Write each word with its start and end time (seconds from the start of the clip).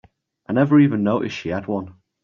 I 0.49 0.53
never 0.53 0.79
even 0.79 1.03
noticed 1.03 1.35
she 1.35 1.49
had 1.49 1.67
one. 1.67 1.93